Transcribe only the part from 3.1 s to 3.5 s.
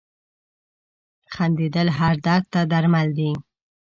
دي.